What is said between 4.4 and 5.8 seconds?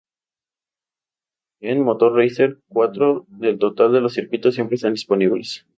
siempre están disponibles.